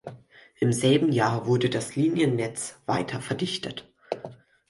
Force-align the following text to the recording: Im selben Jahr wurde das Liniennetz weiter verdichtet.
Im 0.59 0.73
selben 0.73 1.11
Jahr 1.11 1.45
wurde 1.45 1.69
das 1.69 1.95
Liniennetz 1.95 2.81
weiter 2.87 3.21
verdichtet. 3.21 3.93